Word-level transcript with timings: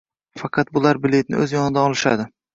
Faqat 0.43 0.71
bular 0.77 1.01
biletni 1.03 1.39
oʻz 1.45 1.55
yonidan 1.59 1.85
olishadi. 1.85 2.29